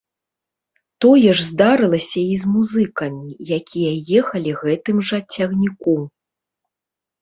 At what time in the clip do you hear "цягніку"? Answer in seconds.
5.39-5.93